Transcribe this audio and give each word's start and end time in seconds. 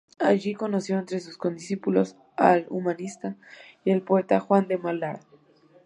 Allí 0.17 0.55
conoció 0.55 0.97
entre 0.97 1.19
sus 1.19 1.37
condiscípulos 1.37 2.15
al 2.35 2.65
humanista 2.71 3.35
y 3.85 3.95
poeta 3.99 4.39
Juan 4.39 4.67
de 4.67 4.79
Mal 4.79 4.99
Lara. 4.99 5.19